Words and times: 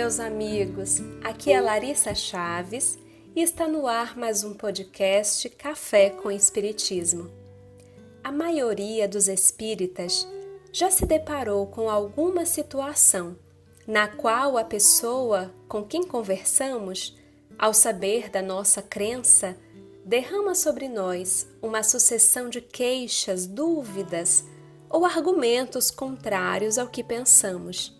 meus 0.00 0.18
amigos. 0.18 0.96
Aqui 1.22 1.52
é 1.52 1.60
Larissa 1.60 2.14
Chaves 2.14 2.98
e 3.36 3.42
está 3.42 3.68
no 3.68 3.86
ar 3.86 4.16
mais 4.16 4.42
um 4.42 4.54
podcast 4.54 5.46
Café 5.50 6.08
com 6.08 6.30
Espiritismo. 6.30 7.30
A 8.24 8.32
maioria 8.32 9.06
dos 9.06 9.28
espíritas 9.28 10.26
já 10.72 10.90
se 10.90 11.04
deparou 11.04 11.66
com 11.66 11.90
alguma 11.90 12.46
situação 12.46 13.36
na 13.86 14.08
qual 14.08 14.56
a 14.56 14.64
pessoa 14.64 15.52
com 15.68 15.84
quem 15.84 16.02
conversamos, 16.02 17.14
ao 17.58 17.74
saber 17.74 18.30
da 18.30 18.40
nossa 18.40 18.80
crença, 18.80 19.54
derrama 20.02 20.54
sobre 20.54 20.88
nós 20.88 21.46
uma 21.60 21.82
sucessão 21.82 22.48
de 22.48 22.62
queixas, 22.62 23.46
dúvidas 23.46 24.46
ou 24.88 25.04
argumentos 25.04 25.90
contrários 25.90 26.78
ao 26.78 26.88
que 26.88 27.04
pensamos 27.04 27.99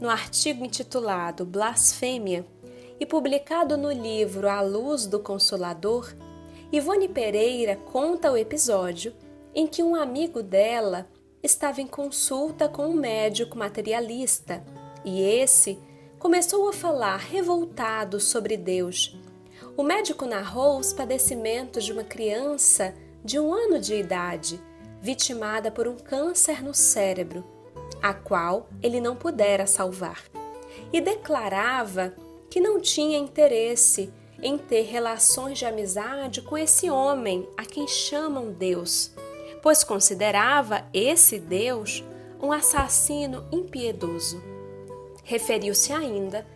no 0.00 0.10
artigo 0.10 0.64
intitulado 0.64 1.44
Blasfêmia 1.44 2.46
e 3.00 3.06
publicado 3.06 3.76
no 3.76 3.90
livro 3.90 4.48
A 4.48 4.60
Luz 4.60 5.06
do 5.06 5.20
Consolador, 5.20 6.14
Ivone 6.70 7.08
Pereira 7.08 7.76
conta 7.76 8.30
o 8.30 8.36
episódio 8.36 9.14
em 9.54 9.66
que 9.66 9.82
um 9.82 9.94
amigo 9.94 10.42
dela 10.42 11.08
estava 11.42 11.80
em 11.80 11.86
consulta 11.86 12.68
com 12.68 12.88
um 12.88 12.94
médico 12.94 13.56
materialista 13.56 14.62
e 15.04 15.22
esse 15.22 15.78
começou 16.18 16.68
a 16.68 16.72
falar 16.72 17.16
revoltado 17.16 18.18
sobre 18.20 18.56
Deus. 18.56 19.16
O 19.76 19.82
médico 19.82 20.26
narrou 20.26 20.78
os 20.78 20.92
padecimentos 20.92 21.84
de 21.84 21.92
uma 21.92 22.04
criança 22.04 22.94
de 23.24 23.38
um 23.38 23.52
ano 23.52 23.78
de 23.78 23.94
idade, 23.94 24.60
vitimada 25.00 25.70
por 25.70 25.86
um 25.86 25.96
câncer 25.96 26.62
no 26.62 26.74
cérebro 26.74 27.55
a 28.06 28.14
qual 28.14 28.68
ele 28.80 29.00
não 29.00 29.16
pudera 29.16 29.66
salvar, 29.66 30.22
e 30.92 31.00
declarava 31.00 32.14
que 32.48 32.60
não 32.60 32.80
tinha 32.80 33.18
interesse 33.18 34.12
em 34.40 34.56
ter 34.56 34.82
relações 34.82 35.58
de 35.58 35.64
amizade 35.64 36.40
com 36.40 36.56
esse 36.56 36.88
homem 36.88 37.48
a 37.56 37.64
quem 37.64 37.88
chamam 37.88 38.52
Deus, 38.52 39.10
pois 39.60 39.82
considerava 39.82 40.84
esse 40.94 41.40
Deus 41.40 42.04
um 42.40 42.52
assassino 42.52 43.44
impiedoso. 43.50 44.40
Referiu-se 45.24 45.92
ainda 45.92 46.46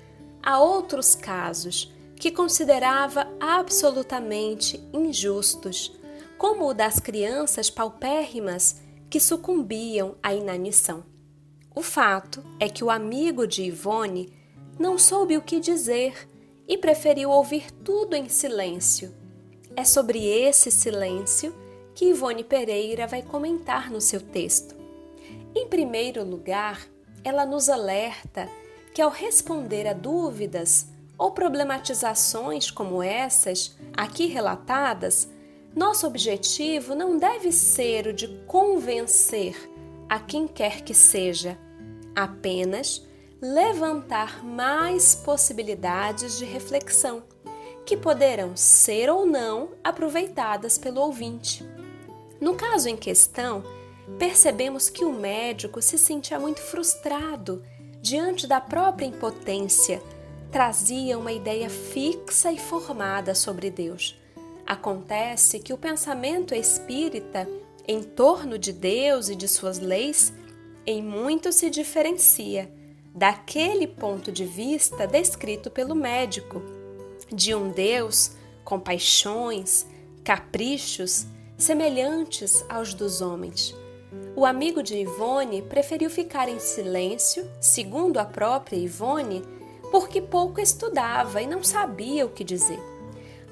a 0.40 0.60
outros 0.60 1.16
casos 1.16 1.92
que 2.14 2.30
considerava 2.30 3.26
absolutamente 3.40 4.80
injustos, 4.92 5.98
como 6.38 6.68
o 6.68 6.74
das 6.74 7.00
crianças 7.00 7.68
paupérrimas 7.68 8.80
que 9.10 9.18
sucumbiam 9.18 10.14
à 10.22 10.32
inanição. 10.32 11.10
O 11.80 11.82
fato 11.82 12.44
é 12.60 12.68
que 12.68 12.84
o 12.84 12.90
amigo 12.90 13.46
de 13.46 13.62
Ivone 13.62 14.30
não 14.78 14.98
soube 14.98 15.38
o 15.38 15.40
que 15.40 15.58
dizer 15.58 16.28
e 16.68 16.76
preferiu 16.76 17.30
ouvir 17.30 17.72
tudo 17.72 18.14
em 18.14 18.28
silêncio. 18.28 19.14
É 19.74 19.82
sobre 19.82 20.22
esse 20.26 20.70
silêncio 20.70 21.54
que 21.94 22.10
Ivone 22.10 22.44
Pereira 22.44 23.06
vai 23.06 23.22
comentar 23.22 23.90
no 23.90 23.98
seu 23.98 24.20
texto. 24.20 24.76
Em 25.54 25.68
primeiro 25.68 26.22
lugar, 26.22 26.86
ela 27.24 27.46
nos 27.46 27.70
alerta 27.70 28.46
que 28.92 29.00
ao 29.00 29.10
responder 29.10 29.86
a 29.86 29.94
dúvidas 29.94 30.86
ou 31.16 31.30
problematizações 31.30 32.70
como 32.70 33.02
essas 33.02 33.74
aqui 33.96 34.26
relatadas, 34.26 35.30
nosso 35.74 36.06
objetivo 36.06 36.94
não 36.94 37.16
deve 37.16 37.50
ser 37.50 38.06
o 38.06 38.12
de 38.12 38.28
convencer 38.46 39.56
a 40.10 40.18
quem 40.20 40.46
quer 40.46 40.82
que 40.82 40.92
seja, 40.92 41.58
apenas 42.22 43.06
levantar 43.40 44.44
mais 44.44 45.14
possibilidades 45.14 46.36
de 46.36 46.44
reflexão, 46.44 47.22
que 47.86 47.96
poderão 47.96 48.56
ser 48.56 49.08
ou 49.08 49.24
não 49.24 49.70
aproveitadas 49.82 50.76
pelo 50.76 51.00
ouvinte. 51.00 51.64
No 52.40 52.54
caso 52.54 52.88
em 52.88 52.96
questão, 52.96 53.64
percebemos 54.18 54.90
que 54.90 55.04
o 55.04 55.12
médico 55.12 55.80
se 55.80 55.96
sentia 55.96 56.38
muito 56.38 56.60
frustrado 56.60 57.62
diante 58.02 58.46
da 58.46 58.60
própria 58.60 59.06
impotência, 59.06 60.02
trazia 60.50 61.18
uma 61.18 61.32
ideia 61.32 61.70
fixa 61.70 62.52
e 62.52 62.58
formada 62.58 63.34
sobre 63.34 63.70
Deus. 63.70 64.18
Acontece 64.66 65.58
que 65.58 65.72
o 65.72 65.78
pensamento 65.78 66.54
espírita 66.54 67.48
em 67.86 68.02
torno 68.02 68.58
de 68.58 68.72
Deus 68.72 69.28
e 69.28 69.34
de 69.34 69.48
suas 69.48 69.78
leis, 69.78 70.32
em 70.90 71.02
muito 71.02 71.52
se 71.52 71.70
diferencia 71.70 72.70
daquele 73.14 73.86
ponto 73.86 74.32
de 74.32 74.44
vista 74.44 75.06
descrito 75.06 75.70
pelo 75.70 75.94
médico, 75.94 76.60
de 77.32 77.54
um 77.54 77.70
Deus 77.70 78.32
com 78.64 78.78
paixões, 78.78 79.86
caprichos 80.24 81.26
semelhantes 81.56 82.64
aos 82.68 82.92
dos 82.92 83.20
homens. 83.20 83.74
O 84.34 84.44
amigo 84.44 84.82
de 84.82 84.96
Ivone 84.96 85.62
preferiu 85.62 86.10
ficar 86.10 86.48
em 86.48 86.58
silêncio, 86.58 87.48
segundo 87.60 88.18
a 88.18 88.24
própria 88.24 88.76
Ivone, 88.76 89.42
porque 89.92 90.20
pouco 90.20 90.60
estudava 90.60 91.40
e 91.40 91.46
não 91.46 91.62
sabia 91.62 92.26
o 92.26 92.30
que 92.30 92.42
dizer. 92.42 92.80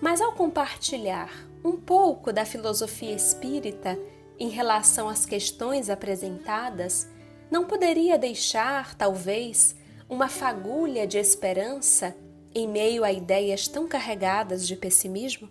Mas 0.00 0.21
ao 0.21 0.32
compartilhar 0.32 1.31
um 1.65 1.77
pouco 1.77 2.32
da 2.32 2.44
filosofia 2.44 3.15
espírita 3.15 3.98
em 4.38 4.48
relação 4.48 5.09
às 5.09 5.27
questões 5.27 5.91
apresentadas, 5.91 7.09
não 7.50 7.64
poderia 7.64 8.19
deixar, 8.19 8.94
talvez, 8.94 9.75
uma 10.09 10.28
fagulha 10.28 11.06
de 11.06 11.19
esperança 11.19 12.16
em 12.54 12.66
meio 12.66 13.04
a 13.04 13.12
ideias 13.12 13.69
tão 13.69 13.86
carregadas 13.86 14.66
de 14.66 14.76
pessimismo? 14.76 15.48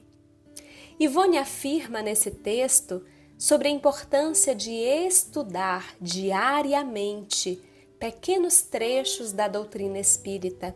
Ivone 1.00 1.38
afirma 1.38 2.02
nesse 2.02 2.32
texto 2.32 3.06
sobre 3.38 3.68
a 3.68 3.72
importância 3.72 4.56
de 4.56 4.72
estudar 4.72 5.96
diariamente 6.02 7.62
pequenos 8.00 8.62
trechos 8.62 9.32
da 9.32 9.48
doutrina 9.48 10.00
espírita, 10.00 10.76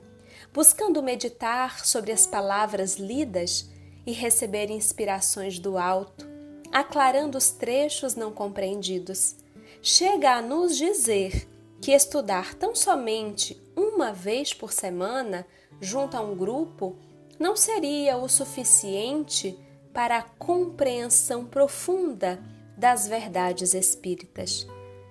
buscando 0.53 1.01
meditar 1.01 1.85
sobre 1.85 2.11
as 2.11 2.27
palavras 2.27 2.97
lidas 2.97 3.69
e 4.05 4.11
receber 4.11 4.69
inspirações 4.69 5.59
do 5.59 5.77
alto, 5.77 6.27
aclarando 6.71 7.37
os 7.37 7.51
trechos 7.51 8.15
não 8.15 8.31
compreendidos, 8.31 9.35
chega 9.81 10.35
a 10.35 10.41
nos 10.41 10.77
dizer 10.77 11.47
que 11.81 11.91
estudar 11.91 12.53
tão 12.53 12.75
somente 12.75 13.59
uma 13.75 14.13
vez 14.13 14.53
por 14.53 14.71
semana 14.71 15.45
junto 15.79 16.15
a 16.15 16.21
um 16.21 16.35
grupo 16.35 16.95
não 17.39 17.55
seria 17.55 18.17
o 18.17 18.29
suficiente 18.29 19.57
para 19.91 20.17
a 20.17 20.21
compreensão 20.21 21.43
profunda 21.43 22.39
das 22.77 23.07
verdades 23.07 23.73
espíritas. 23.73 24.67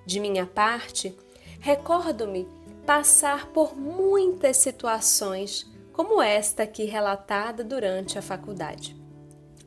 De 0.07 0.21
minha 0.21 0.47
parte, 0.47 1.17
recordo-me 1.61 2.49
passar 2.87 3.49
por 3.49 3.77
muitas 3.77 4.57
situações 4.59 5.67
como 5.93 6.23
esta 6.23 6.63
aqui 6.63 6.85
relatada 6.85 7.63
durante 7.65 8.19
a 8.19 8.23
faculdade. 8.23 8.97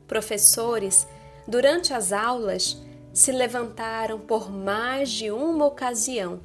Professores 0.08 1.06
durante 1.46 1.92
as 1.92 2.12
aulas, 2.12 2.82
se 3.14 3.30
levantaram 3.30 4.18
por 4.18 4.50
mais 4.50 5.08
de 5.08 5.30
uma 5.30 5.64
ocasião, 5.64 6.40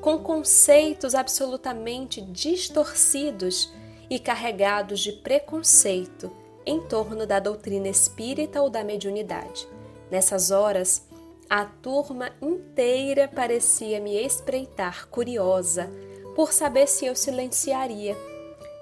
com 0.00 0.18
conceitos 0.18 1.14
absolutamente 1.14 2.22
distorcidos 2.22 3.70
e 4.08 4.18
carregados 4.18 5.00
de 5.00 5.12
preconceito 5.12 6.32
em 6.64 6.80
torno 6.80 7.26
da 7.26 7.38
doutrina 7.38 7.88
espírita 7.88 8.62
ou 8.62 8.70
da 8.70 8.82
mediunidade. 8.82 9.68
Nessas 10.10 10.50
horas, 10.50 11.06
a 11.50 11.64
turma 11.66 12.30
inteira 12.40 13.28
parecia 13.28 14.00
me 14.00 14.16
espreitar, 14.16 15.06
curiosa, 15.08 15.90
por 16.34 16.52
saber 16.52 16.88
se 16.88 17.04
eu 17.04 17.14
silenciaria. 17.14 18.16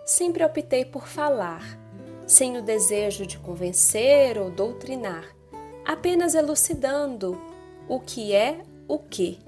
Sempre 0.07 0.45
optei 0.45 0.85
por 0.85 1.09
falar, 1.09 1.79
sem 2.27 2.57
o 2.57 2.63
desejo 2.63 3.27
de 3.27 3.39
convencer 3.39 4.39
ou 4.39 4.51
doutrinar, 4.51 5.35
apenas 5.85 6.35
elucidando 6.35 7.41
o 7.89 8.01
que 8.01 8.33
é 8.33 8.65
o 8.89 8.99
que, 8.99 9.39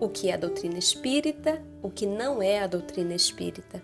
o 0.00 0.08
que 0.08 0.28
é 0.28 0.34
a 0.34 0.36
doutrina 0.36 0.78
espírita, 0.78 1.62
o 1.82 1.90
que 1.90 2.06
não 2.06 2.42
é 2.42 2.60
a 2.60 2.66
doutrina 2.66 3.14
espírita. 3.14 3.82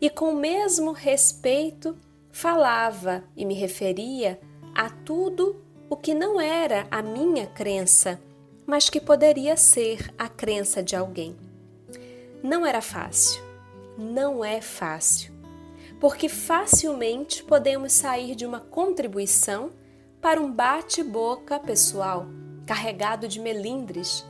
E 0.00 0.10
com 0.10 0.30
o 0.30 0.36
mesmo 0.36 0.92
respeito 0.92 1.96
falava 2.30 3.24
e 3.36 3.44
me 3.44 3.54
referia 3.54 4.40
a 4.74 4.90
tudo 4.90 5.62
o 5.88 5.96
que 5.96 6.14
não 6.14 6.40
era 6.40 6.86
a 6.90 7.00
minha 7.00 7.46
crença, 7.46 8.20
mas 8.66 8.90
que 8.90 9.00
poderia 9.00 9.56
ser 9.56 10.12
a 10.18 10.28
crença 10.28 10.82
de 10.82 10.96
alguém. 10.96 11.36
Não 12.42 12.66
era 12.66 12.82
fácil, 12.82 13.42
não 13.96 14.44
é 14.44 14.60
fácil, 14.60 15.32
porque 16.00 16.28
facilmente 16.28 17.42
podemos 17.44 17.92
sair 17.92 18.34
de 18.34 18.44
uma 18.44 18.60
contribuição 18.60 19.70
para 20.24 20.40
um 20.40 20.50
bate-boca 20.50 21.60
pessoal 21.60 22.24
carregado 22.64 23.28
de 23.28 23.38
melindres, 23.38 24.24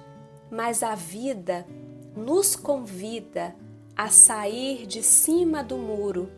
mas 0.51 0.83
a 0.83 0.97
vida 0.97 1.65
nos 2.17 2.57
convida 2.57 3.55
a 3.97 4.09
sair 4.09 4.89
de 4.89 5.05
cima 5.05 5.63
do 5.63 5.79
muro 5.79 6.29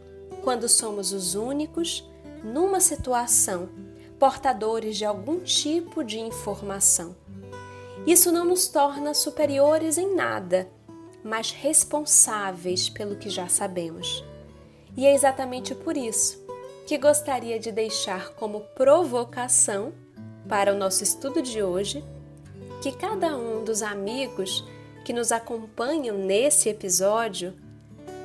quando 0.45 0.69
somos 0.69 1.11
os 1.11 1.35
únicos, 1.35 2.07
numa 2.45 2.81
situação, 2.81 3.71
portadores 4.19 4.95
de 4.99 5.07
algum 5.07 5.41
tipo 5.41 6.05
de 6.05 6.19
informação. 6.21 7.17
Isso 8.07 8.31
não 8.31 8.45
nos 8.45 8.69
torna 8.69 9.15
superiores 9.15 9.97
em 9.97 10.15
nada, 10.15 10.69
mas 11.25 11.51
responsáveis 11.51 12.91
pelo 12.91 13.17
que 13.17 13.31
já 13.31 13.49
sabemos. 13.49 14.23
E 14.95 15.07
é 15.07 15.15
exatamente 15.15 15.75
por 15.75 15.97
isso 15.97 16.46
que 16.87 16.97
gostaria 16.97 17.59
de 17.59 17.73
deixar 17.73 18.31
como 18.35 18.61
provocação 18.61 19.93
para 20.49 20.73
o 20.73 20.79
nosso 20.79 21.03
estudo 21.03 21.43
de 21.43 21.61
hoje 21.61 22.05
que 22.81 22.93
cada 22.93 23.37
um 23.37 23.65
dos 23.65 23.83
amigos 23.83 24.65
que 25.05 25.13
nos 25.13 25.33
acompanham 25.33 26.17
nesse 26.17 26.69
episódio 26.69 27.55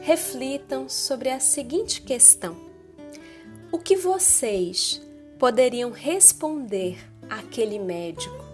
reflitam 0.01 0.87
sobre 0.87 1.29
a 1.29 1.39
seguinte 1.39 2.01
questão: 2.01 2.55
O 3.71 3.79
que 3.79 3.95
vocês 3.95 5.01
poderiam 5.39 5.89
responder 5.89 6.99
àquele 7.27 7.79
médico 7.79 8.45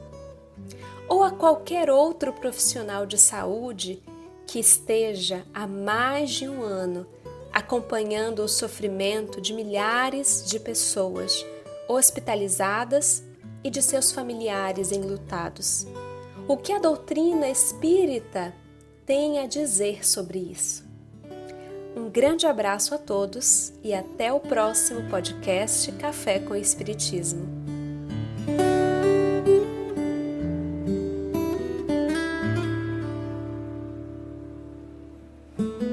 ou 1.10 1.22
a 1.22 1.32
qualquer 1.32 1.90
outro 1.90 2.32
profissional 2.32 3.06
de 3.06 3.18
saúde 3.18 4.02
que 4.46 4.60
esteja 4.60 5.46
há 5.54 5.68
mais 5.68 6.30
de 6.30 6.48
um 6.48 6.62
ano 6.62 7.06
acompanhando 7.58 8.44
o 8.44 8.48
sofrimento 8.48 9.42
de 9.42 9.52
milhares 9.52 10.46
de 10.46 10.60
pessoas 10.60 11.44
hospitalizadas 11.88 13.24
e 13.64 13.72
de 13.72 13.82
seus 13.82 14.12
familiares 14.12 14.92
enlutados? 14.92 15.88
O 16.48 16.56
que 16.56 16.72
a 16.72 16.78
doutrina 16.78 17.50
espírita 17.50 18.54
tem 19.08 19.40
a 19.40 19.48
dizer 19.48 20.08
sobre 20.08 20.38
isso? 20.38 20.86
Um 21.96 22.12
grande 22.12 22.46
abraço 22.46 22.94
a 22.94 23.00
todos 23.00 23.74
e 23.84 23.92
até 23.92 24.32
o 24.32 24.40
próximo 24.40 25.10
podcast 25.10 25.92
Café 25.94 26.38
com 26.38 26.56
Espiritismo. 26.56 27.58
thank 35.58 35.87